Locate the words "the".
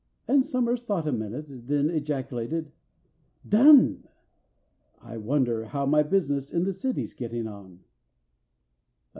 6.63-6.73